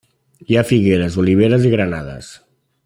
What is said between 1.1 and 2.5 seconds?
oliveres i granades.